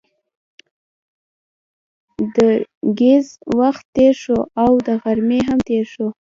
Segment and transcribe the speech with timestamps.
[2.35, 2.37] د
[2.97, 3.27] ګهیځ
[3.59, 6.07] وخت تېر شو او د غرمې هم تېر شو.